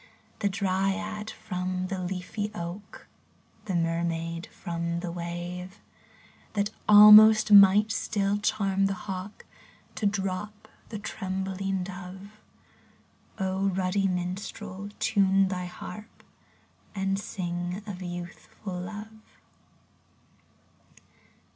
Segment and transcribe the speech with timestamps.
[0.39, 3.05] The dryad from the leafy oak,
[3.65, 5.79] The mermaid from the wave;
[6.53, 9.45] That almost might still charm the hawk
[9.93, 12.41] To drop the trembling dove?
[13.39, 16.23] ruddy minstrel, time thy harp.
[16.95, 19.37] And sing of Youthful Love